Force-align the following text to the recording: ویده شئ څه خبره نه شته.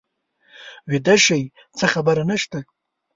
ویده 0.89 1.15
شئ 1.25 1.43
څه 1.77 1.85
خبره 1.93 2.23
نه 2.29 2.35
شته. 2.41 2.59